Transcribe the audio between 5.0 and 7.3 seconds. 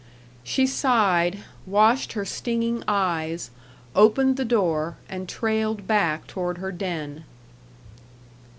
and trailed back toward her den.